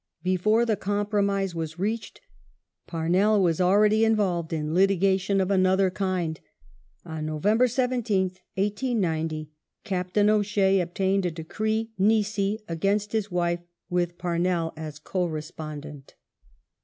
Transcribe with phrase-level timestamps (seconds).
[0.23, 2.21] Before the compromise was reached
[2.87, 6.39] Parnell was already involved in litigation of another kind.
[7.05, 9.51] On November 17th, 1890,
[9.83, 13.59] Captain O'Shea obtained a decree nisi against his wife,
[13.91, 16.15] with Parnell as co respondent.